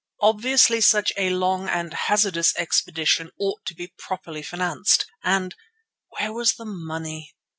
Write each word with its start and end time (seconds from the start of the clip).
Obviously 0.23 0.81
such 0.81 1.11
a 1.15 1.29
long 1.29 1.69
and 1.69 1.93
hazardous 1.93 2.55
expedition 2.55 3.29
ought 3.39 3.63
to 3.67 3.75
be 3.75 3.93
properly 3.99 4.41
financed 4.41 5.05
and—where 5.23 6.33
was 6.33 6.53
the 6.53 6.65
money? 6.65 7.35